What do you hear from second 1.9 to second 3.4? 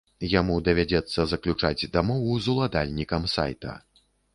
дамову з уладальнікам